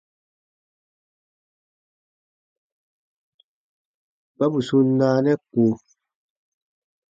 Kpa 4.33 4.45
bù 4.51 4.59
sun 4.67 4.87
naanɛ 4.97 5.33
ko. 5.51 5.63